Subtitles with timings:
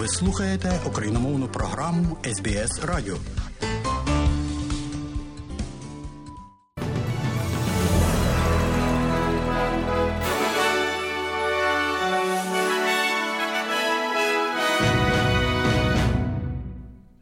[0.00, 3.16] Ви слухаєте україномовну програму СБС Радіо.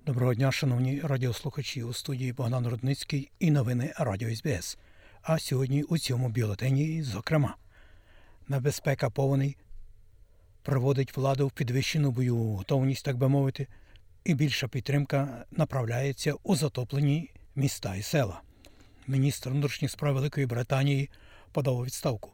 [0.07, 4.79] Доброго дня, шановні радіослухачі у студії Богдан Рудницький і новини Радіо СБС.
[5.23, 7.57] А сьогодні у цьому бюлетені, зокрема,
[8.49, 9.57] небезпека повний
[10.63, 13.67] приводить владу в підвищену бойову готовність, так би мовити,
[14.25, 18.41] і більша підтримка направляється у затоплені міста і села.
[19.07, 21.11] Міністр внутрішніх справ Великої Британії
[21.53, 22.31] подав у відставку.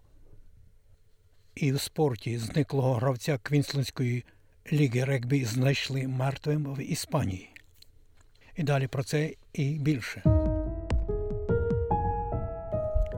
[1.54, 4.24] І в спорті зниклого гравця Квінслендської
[4.72, 7.50] ліги регбі знайшли мертвим в Іспанії.
[8.56, 10.43] І далі про це і більше.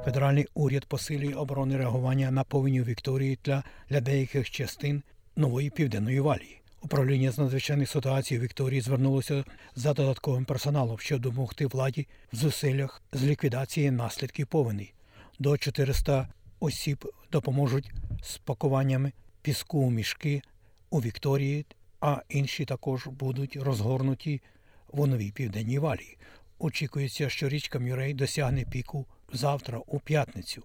[0.07, 5.03] Федеральний уряд посилює оборони реагування на повінь Вікторії для, для деяких частин
[5.37, 6.61] нової південної валії.
[6.83, 13.25] Управління з надзвичайних ситуацій Вікторії звернулося за додатковим персоналом, щоб допомогти владі в зусиллях з
[13.25, 14.95] ліквідації наслідків повеней.
[15.39, 16.29] До 400
[16.61, 17.91] осіб допоможуть
[18.23, 20.43] з пакуваннями піску у мішки
[20.91, 21.67] у Вікторії,
[22.01, 24.43] а інші також будуть розгорнуті
[24.89, 26.19] в новій південній валії.
[26.59, 30.63] Очікується, що річка Мюррей досягне піку завтра, у п'ятницю.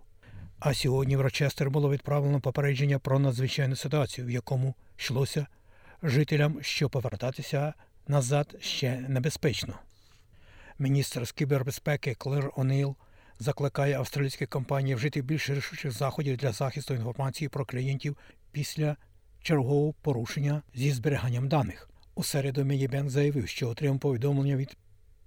[0.60, 5.48] А сьогодні в Рочестер було відправлено попередження про надзвичайну ситуацію, в якому йшлося
[6.04, 7.74] жителям, що повертатися
[8.08, 9.74] назад ще небезпечно.
[10.80, 12.96] Міністр з кібербезпеки Клер О'Нейл
[13.40, 18.18] закликає австралійські компанії вжити більше рішучих заходів для захисту інформації про клієнтів
[18.52, 18.96] після
[19.42, 21.90] чергового порушення зі зберіганням даних.
[22.16, 24.78] У середу Мінібенк заявив, що отримав повідомлення від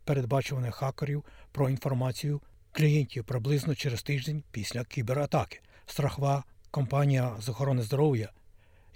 [0.05, 2.41] передбачуваних хакерів про інформацію
[2.75, 5.61] клієнтів приблизно через тиждень після кібератаки.
[5.87, 8.31] Страхова компанія з охорони здоров'я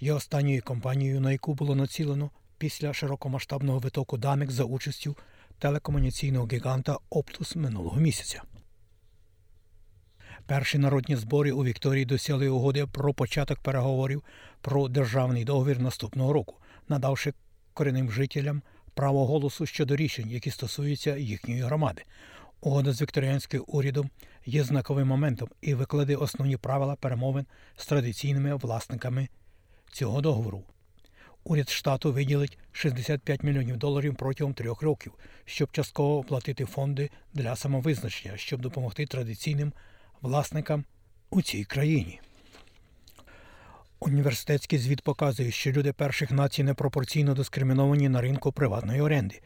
[0.00, 5.16] є останньою компанією, на яку було націлено після широкомасштабного витоку даних за участю
[5.58, 8.42] телекомунікаційного гіганта Оптус минулого місяця.
[10.46, 14.22] Перші народні збори у Вікторії досягли угоди про початок переговорів
[14.60, 16.56] про державний договір наступного року,
[16.88, 17.32] надавши
[17.74, 18.62] корінним жителям
[18.94, 22.02] право голосу щодо рішень, які стосуються їхньої громади.
[22.60, 24.10] Угода з вікторіанським урядом
[24.46, 27.46] є знаковим моментом і викладе основні правила перемовин
[27.76, 29.28] з традиційними власниками
[29.92, 30.62] цього договору.
[31.44, 35.12] Уряд штату виділить 65 мільйонів доларів протягом трьох років,
[35.44, 39.72] щоб частково оплатити фонди для самовизначення, щоб допомогти традиційним
[40.20, 40.84] власникам
[41.30, 42.20] у цій країні.
[44.00, 49.40] Університетський звіт показує, що люди перших націй непропорційно дискриміновані на ринку приватної оренди.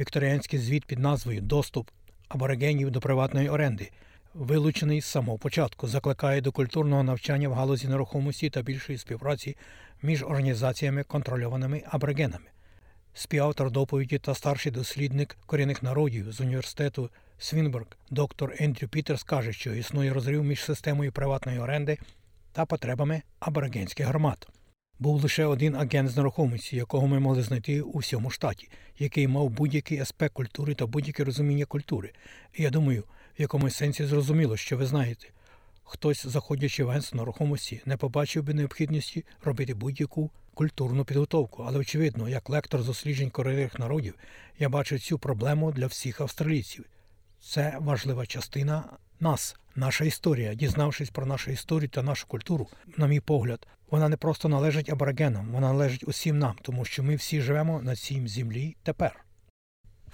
[0.00, 1.90] Вікторіанський звіт під назвою Доступ
[2.28, 3.90] аборигенів до приватної оренди,
[4.34, 9.56] вилучений з самого початку, закликає до культурного навчання в галузі нерухомості та більшої співпраці
[10.02, 12.46] між організаціями, контрольованими аборигенами.
[13.14, 19.74] Співавтор доповіді та старший дослідник корінних народів з університету Свінберг, доктор Ендрю Пітерс, каже, що
[19.74, 21.98] існує розрив між системою приватної оренди
[22.52, 24.48] та потребами аборигенських громад.
[25.00, 29.50] Був лише один агент з нерухомості, якого ми могли знайти у всьому штаті, який мав
[29.50, 32.12] будь-який аспект культури та будь-яке розуміння культури.
[32.54, 33.04] І я думаю,
[33.38, 35.28] в якомусь сенсі зрозуміло, що ви знаєте,
[35.84, 41.64] хтось, заходячи в агентство нерухомості, не побачив би необхідності робити будь-яку культурну підготовку.
[41.66, 44.14] Але, очевидно, як лектор досліджень корейних народів,
[44.58, 46.84] я бачу цю проблему для всіх австралійців.
[47.40, 48.84] Це важлива частина
[49.20, 50.54] нас, наша історія.
[50.54, 52.66] Дізнавшись про нашу історію та нашу культуру,
[52.96, 57.16] на мій погляд, вона не просто належить аборигенам, вона належить усім нам, тому що ми
[57.16, 59.24] всі живемо на цій землі тепер.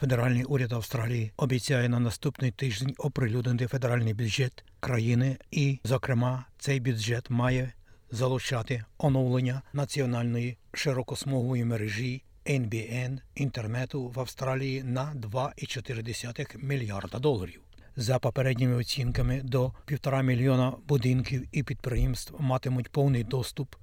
[0.00, 7.30] Федеральний уряд Австралії обіцяє на наступний тиждень оприлюднити федеральний бюджет країни, і, зокрема, цей бюджет
[7.30, 7.72] має
[8.10, 17.63] залучати оновлення національної широкосмугової мережі NBN інтернету в Австралії на 2,4 мільярда доларів.
[17.96, 23.74] За попередніми оцінками, до півтора мільйона будинків і підприємств матимуть повний доступ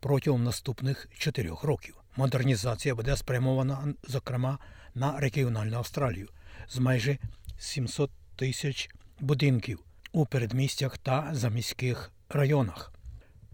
[0.00, 1.94] протягом наступних чотирьох років.
[2.16, 4.58] Модернізація буде спрямована, зокрема,
[4.94, 6.28] на регіональну Австралію
[6.68, 7.18] з майже
[7.58, 8.90] 700 тисяч
[9.20, 12.92] будинків у передмістях та заміських районах.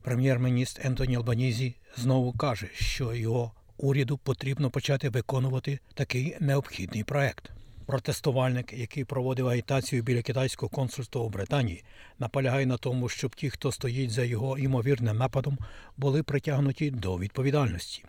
[0.02, 7.51] Прем'єр-міністр Ентоні Албанізі знову каже, що його уряду потрібно почати виконувати такий необхідний проект.
[7.86, 11.84] Протестувальник, який проводив агітацію біля китайського консульства у Британії,
[12.18, 15.58] наполягає на тому, щоб ті, хто стоїть за його ймовірним нападом,
[15.96, 18.04] були притягнуті до відповідальності.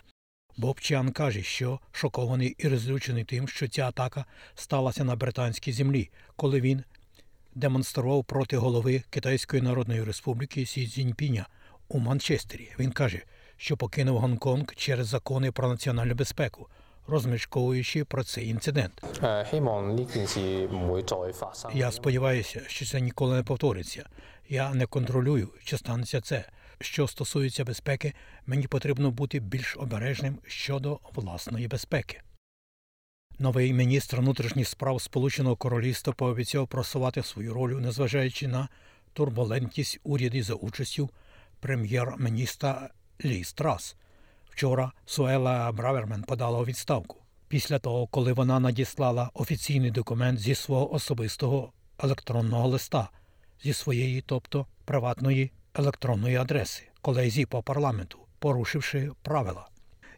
[0.57, 4.25] Боб Чан каже, що шокований і розлючений тим, що ця атака
[4.55, 6.83] сталася на британській землі, коли він
[7.55, 11.47] демонстрував проти голови Китайської Народної Республіки Сі Цзіньпіня
[11.87, 12.71] у Манчестері.
[12.79, 13.21] Він каже,
[13.57, 16.69] що покинув Гонконг через закони про національну безпеку,
[17.07, 19.03] розмішковуючи про цей інцидент.
[21.73, 24.09] Я сподіваюся, що це ніколи не повториться.
[24.49, 26.45] Я не контролюю, чи станеться це.
[26.79, 28.13] Що стосується безпеки,
[28.45, 32.21] мені потрібно бути більш обережним щодо власної безпеки.
[33.39, 38.69] Новий міністр внутрішніх справ Сполученого Королівства пообіцяв просувати свою роль, незважаючи на
[39.13, 41.09] турбулентність уряді за участю
[41.59, 42.89] прем'єр-міністра
[43.25, 43.95] Ліз Трасс,
[44.53, 47.17] Вчора Суела Бравермен подала у відставку
[47.47, 53.09] після того, коли вона надіслала офіційний документ зі свого особистого електронного листа,
[53.63, 59.67] зі своєї, тобто приватної електронної адреси, колезі по парламенту, порушивши правила.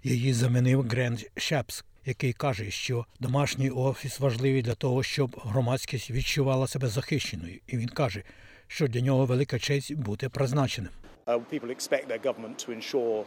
[0.04, 6.68] Її замінив Грант Шеппс, який каже, що домашній офіс важливий для того, щоб громадськість відчувала
[6.68, 8.24] себе захищеною, і він каже,
[8.68, 10.92] що для нього велика честь бути призначеним.
[11.28, 13.26] Uh, people expect their government to ensure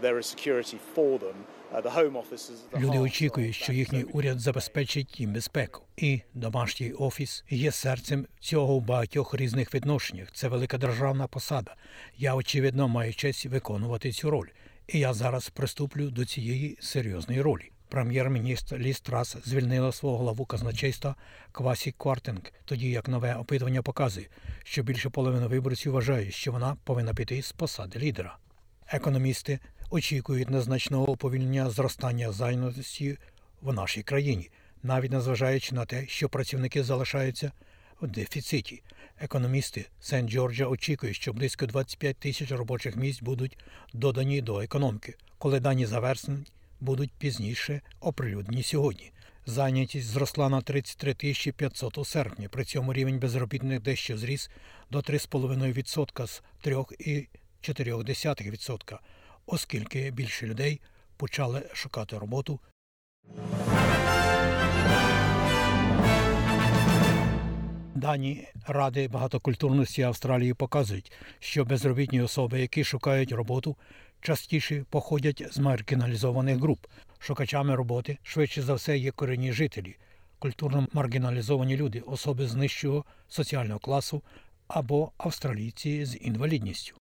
[0.00, 1.34] there is security for them.
[1.82, 6.20] The Home Office is at the Люди очікують, що їхній уряд забезпечить їм безпеку, і
[6.34, 10.28] домашній офіс є серцем цього в багатьох різних відношеннях.
[10.32, 11.74] Це велика державна посада.
[12.16, 14.48] Я очевидно маю честь виконувати цю роль,
[14.88, 17.70] і я зараз приступлю до цієї серйозної ролі.
[17.90, 21.14] Прем'єр-міністр Лі Страс звільнила свого главу казначейства
[21.52, 24.26] Квасі Квартинг, тоді як нове опитування показує,
[24.64, 28.36] що більше половини виборців вважають, що вона повинна піти з посади лідера.
[28.88, 29.58] Економісти
[29.90, 33.18] очікують незначного уповільнення зростання зайнятості
[33.60, 34.50] в нашій країні,
[34.82, 37.52] навіть незважаючи на те, що працівники залишаються
[38.00, 38.82] в дефіциті.
[39.20, 43.58] Економісти Сент-Джорджа очікують, що близько 25 тисяч робочих місць будуть
[43.92, 46.44] додані до економіки, коли дані завершені
[46.80, 49.12] будуть пізніше оприлюднені сьогодні.
[49.46, 52.48] Зайнятість зросла на 33 тисячі 500 у серпні.
[52.48, 54.50] При цьому рівень безробітних дещо зріс
[54.90, 58.98] до 3,5% з 3,4%,
[59.46, 60.80] оскільки більше людей
[61.16, 62.60] почали шукати роботу.
[67.94, 73.76] Дані Ради багатокультурності Австралії показують, що безробітні особи, які шукають роботу,
[74.20, 76.86] частіше походять з маргіналізованих груп.
[77.18, 79.96] Шукачами роботи швидше за все є корінні жителі,
[80.38, 84.22] культурно маргіналізовані люди, особи з нижчого соціального класу
[84.68, 86.96] або австралійці з інвалідністю.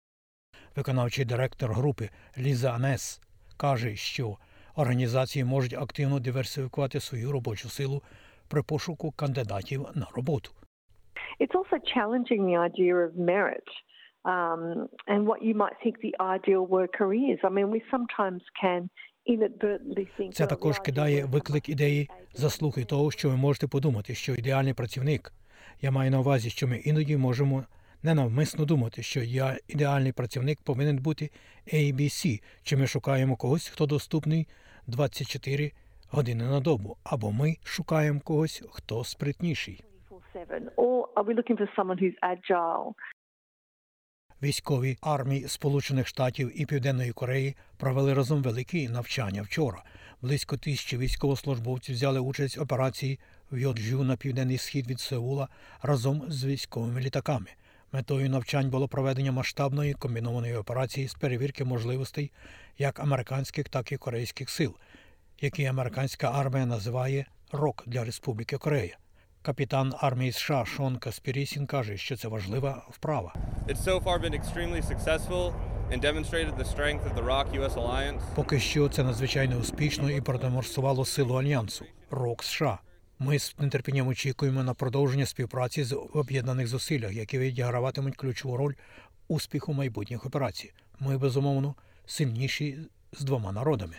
[0.75, 3.21] Виконавчий директор групи Ліза Анес
[3.57, 4.37] каже, що
[4.75, 8.03] організації можуть активно диверсифікувати свою робочу силу
[8.47, 10.51] при пошуку кандидатів на роботу.
[11.39, 13.67] It's also challenging the idea of merit
[14.25, 17.37] um, and what you might think the ideal worker is.
[17.43, 18.89] I mean, we sometimes can.
[20.33, 25.33] Це також кидає виклик ідеї заслуги того, що ви можете подумати, що ідеальний працівник.
[25.81, 27.63] Я маю на увазі, що ми іноді можемо
[28.03, 31.29] ненавмисно думати, що я ідеальний працівник повинен бути
[31.73, 34.47] ABC, чи ми шукаємо когось, хто доступний
[34.87, 35.71] 24
[36.11, 39.83] години на добу, або ми шукаємо когось, хто спритніший.
[44.45, 49.83] Військові армії Сполучених Штатів і Південної Кореї провели разом великі навчання вчора.
[50.21, 53.19] Близько тисячі військовослужбовців взяли участь в операції
[53.51, 55.47] в Йоджу на південний схід від Сеула
[55.81, 57.47] разом з військовими літаками.
[57.91, 62.31] Метою навчань було проведення масштабної комбінованої операції з перевірки можливостей
[62.77, 64.75] як американських, так і корейських сил,
[65.41, 68.97] які американська армія називає РОК для Республіки Корея.
[69.45, 73.33] Капітан армії США Шон Каспірісін каже, що це важлива вправа.
[78.35, 82.79] Поки що це надзвичайно успішно і продемонструвало силу альянсу РОК США.
[83.19, 88.73] Ми з нетерпінням очікуємо на продовження співпраці з об'єднаних зусиллях, які відіграватимуть ключову роль
[89.27, 90.73] успіху майбутніх операцій.
[90.99, 91.75] Ми безумовно
[92.05, 92.77] сильніші
[93.11, 93.95] з двома народами.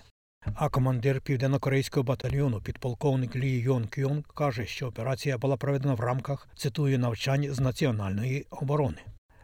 [0.55, 6.49] А командир південно-корейського батальйону, підполковник Лі Йон Кьон, каже, що операція була проведена в рамках
[6.57, 8.99] цитую навчань з національної оборони.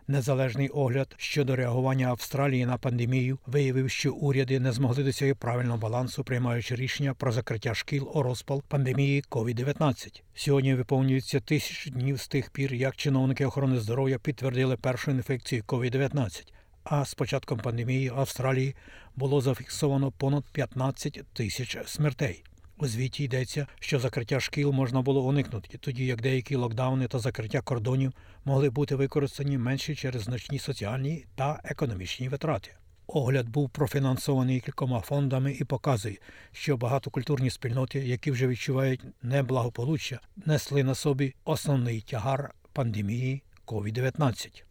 [0.08, 6.24] Незалежний огляд щодо реагування Австралії на пандемію виявив, що уряди не змогли досягти правильного балансу,
[6.24, 10.22] приймаючи рішення про закриття шкіл у розпал пандемії COVID-19.
[10.34, 16.52] Сьогодні виповнюється тисячу днів з тих пір, як чиновники охорони здоров'я підтвердили першу інфекцію COVID-19.
[16.84, 18.74] А з початком пандемії в Австралії
[19.16, 22.44] було зафіксовано понад 15 тисяч смертей.
[22.78, 27.60] У звіті йдеться, що закриття шкіл можна було уникнути, тоді як деякі локдауни та закриття
[27.60, 28.12] кордонів
[28.44, 32.70] могли бути використані менше через значні соціальні та економічні витрати.
[33.06, 36.16] Огляд був профінансований кількома фондами і показує,
[36.52, 44.62] що багатокультурні спільноти, які вже відчувають неблагополуччя, несли на собі основний тягар пандемії COVID-19.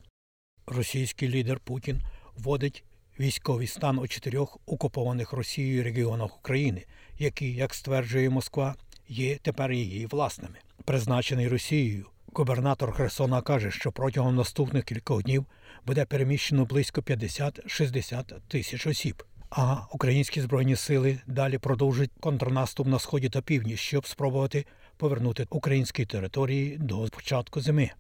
[0.68, 2.02] Російський лідер Путін
[2.38, 2.84] вводить
[3.20, 6.86] військовий стан у чотирьох окупованих Росією регіонах України,
[7.20, 8.76] які, як стверджує Москва,
[9.08, 10.56] є тепер її власними.
[10.86, 12.06] Призначений Росією.
[12.34, 15.46] Губернатор Херсона каже, що протягом наступних кількох днів
[15.86, 19.24] буде переміщено близько 50-60 тисяч осіб.
[19.50, 24.66] А українські збройні сили далі продовжують контрнаступ на сході та півдні, щоб спробувати
[24.98, 27.92] повернути українські території до початку зими.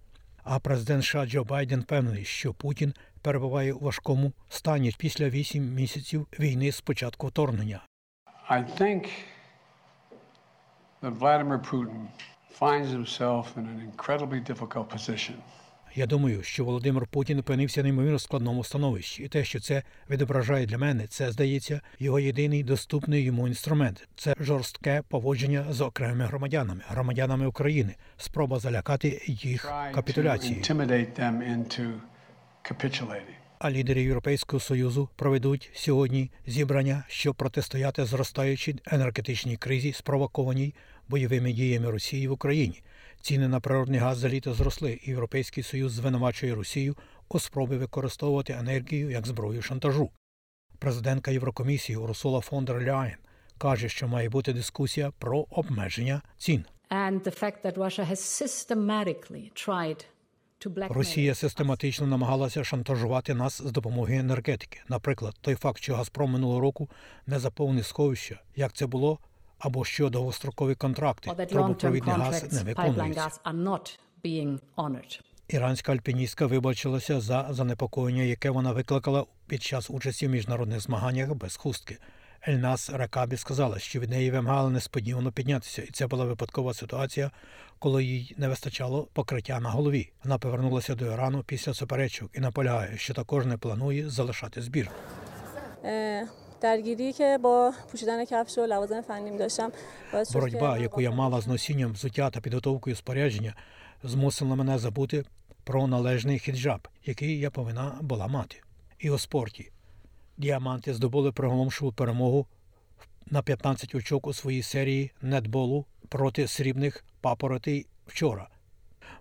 [0.44, 6.28] А президент США Джо Байден впевнений, що Путін перебуває у важкому стані після вісім місяців
[6.40, 7.82] війни з початку вторгнення.
[8.50, 9.10] I think
[11.02, 12.08] that Vladimir Putin
[12.60, 15.36] finds himself in an incredibly difficult position.
[15.96, 20.78] Я думаю, що Володимир Путін опинився неймовірно складному становищі, і те, що це відображає для
[20.78, 24.08] мене, це здається його єдиний доступний йому інструмент.
[24.16, 30.62] Це жорстке поводження з окремими громадянами, громадянами України, спроба залякати їх capitulating.
[33.60, 40.74] А лідери Європейського союзу проведуть сьогодні зібрання, щоб протистояти зростаючій енергетичній кризі, спровокованій
[41.10, 42.82] бойовими діями Росії в Україні.
[43.22, 45.00] Ціни на природний газ за літо зросли.
[45.04, 46.96] і Європейський союз звинувачує Росію
[47.30, 50.10] у спробі використовувати енергію як зброю шантажу.
[50.80, 53.18] Президентка Єврокомісії Урсула фон дер Ляєн
[53.58, 56.66] каже, що має бути дискусія про обмеження цін.
[60.90, 64.82] Росія систематично намагалася шантажувати нас з допомогою енергетики.
[64.88, 66.90] Наприклад, той факт, що Газпром минулого року
[67.28, 69.20] не заповнив сховища, як це було,
[69.62, 73.22] або що довгострокові контракти or that трубопровідний газ не pipeline виконуються.
[73.22, 75.22] gas, are not being honored.
[75.48, 81.56] Іранська альпіністка вибачилася за занепокоєння, яке вона викликала під час участі в міжнародних змаганнях без
[81.56, 81.98] хустки.
[82.48, 87.32] Ельнас Ракабі сказала, що від неї вимагали несподівано піднятися, і це була випадкова ситуація,
[87.80, 90.12] коли їй не вистачало покриття на голові.
[90.24, 94.91] Вона повернулася до Ірану після суперечок і наполягає, що також не планує залишати збір.
[96.61, 99.73] اه، درگیری که با پوشیدن کفش و لوازم فنیم داشتم
[100.12, 103.55] باعث شد که Боротьба, من яку я با мала з носінням взуття та підготовкою спорядження,
[104.03, 105.25] змусила мене забути
[105.65, 108.57] про належний хіджаб, який я повинна була мати.
[108.99, 109.71] І у спорті.
[110.38, 112.47] Діаманти здобули приголомшову перемогу
[113.26, 118.49] на 15 очок у своїй серії нетболу проти срібних папоротей вчора.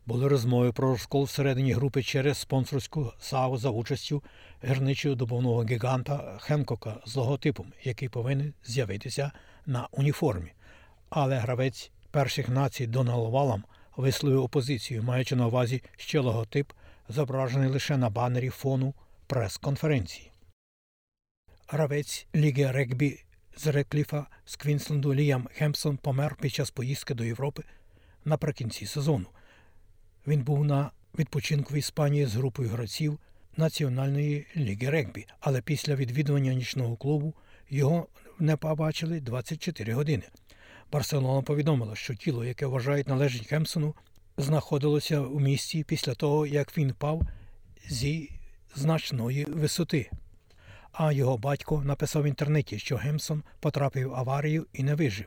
[0.07, 4.23] Були розмови про розкол всередині групи через спонсорську САУ за участю
[4.65, 9.33] гірничого добувного гіганта Хенкока з логотипом, який повинен з'явитися
[9.67, 10.53] на уніформі.
[11.11, 13.65] Але гравець перших націй Донал Валам
[13.97, 16.73] висловив опозицію, маючи на увазі ще логотип,
[17.09, 18.95] зображений лише на банері фону
[19.27, 20.33] прес-конференції.
[21.69, 23.25] Гравець Ліги регбі
[23.57, 27.63] з Редкліфа з Квінсленду Ліам Хемпсон помер під час поїздки до Європи
[28.25, 29.27] наприкінці сезону.
[30.27, 33.19] Він був на відпочинку в Іспанії з групою гравців
[33.57, 37.35] Національної ліги регбі, але після відвідування нічного клубу
[37.71, 38.07] його
[38.39, 40.23] не побачили 24 години.
[40.93, 43.95] Барселона повідомила, що тіло, яке вважають належить Хемпсону,
[44.37, 47.23] знаходилося у місті після того, як він впав
[47.89, 48.31] зі
[48.75, 50.11] значної висоти.
[50.93, 55.27] А його батько написав в інтернеті, що Гемсон потрапив в аварію і не вижив.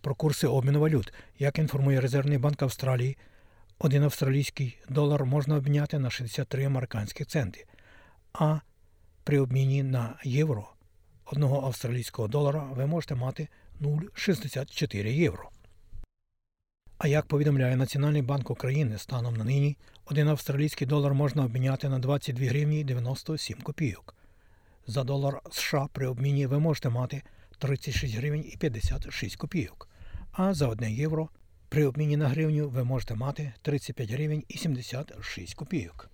[0.00, 3.16] Про курси обміну валют, як інформує Резервний банк Австралії,
[3.78, 7.66] один австралійський долар можна обміняти на 63 американські центи,
[8.32, 8.60] а
[9.24, 10.68] при обміні на євро
[11.24, 13.48] одного австралійського долара ви можете мати
[13.80, 15.50] 0,64 євро.
[16.98, 21.98] А як повідомляє Національний банк України станом на нині, один австралійський долар можна обміняти на
[21.98, 24.14] 22 гривні 97 копійок.
[24.86, 27.22] За долар США при обміні ви можете мати
[27.58, 29.88] 36 гривень і 56 копійок,
[30.32, 31.28] а за 1 євро
[31.74, 36.10] при обміні на гривню ви можете мати 35 гривень і 76 копійок.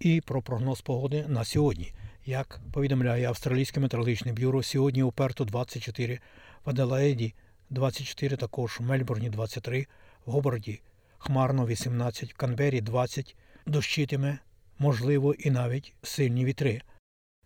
[0.00, 1.92] І про прогноз погоди на сьогодні.
[2.26, 6.18] Як повідомляє Австралійське метеорологічне бюро, сьогодні у Перту 24,
[6.64, 7.34] в Аделаїді
[7.70, 9.86] 24, також в Мельбурні 23,
[10.26, 10.80] в Гобарді
[11.18, 14.38] хмарно 18, в Канбері 20, дощитиме,
[14.78, 16.80] можливо, і навіть сильні вітри.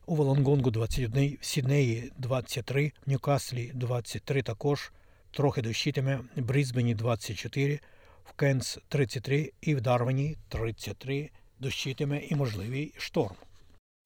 [0.06, 4.92] У Волонгонгу 21, в Сіднеї 23, в Ньюкаслі 23 також,
[5.34, 7.80] трохи дощитиме, Брізбені 24,
[8.24, 13.34] в Кенс 33 і в Дарвані 33 дощитиме і можливий шторм.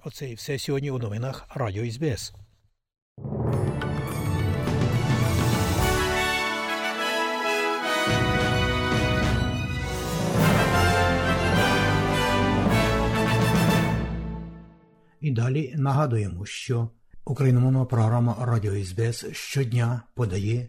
[0.05, 2.35] Оце і все сьогодні у новинах Радіо СБС.
[15.21, 16.91] І далі нагадуємо, що
[17.25, 20.69] україномовна програма Радіо СБС щодня подає